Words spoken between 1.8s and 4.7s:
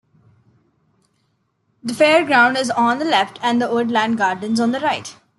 The fairground is on the left and the woodland gardens